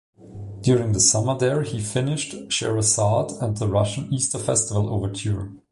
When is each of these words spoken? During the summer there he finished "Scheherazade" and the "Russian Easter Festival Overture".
During 0.61 0.93
the 0.93 0.99
summer 0.99 1.37
there 1.37 1.61
he 1.61 1.79
finished 1.79 2.51
"Scheherazade" 2.51 3.33
and 3.39 3.55
the 3.55 3.67
"Russian 3.67 4.11
Easter 4.11 4.39
Festival 4.39 4.89
Overture". 4.89 5.51